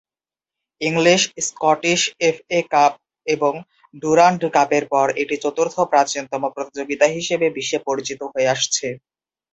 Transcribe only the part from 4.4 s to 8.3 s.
কাপের পর এটি চতুর্থ প্রাচীনতম প্রতিযোগিতা হিসেবে বিশ্বে পরিচিত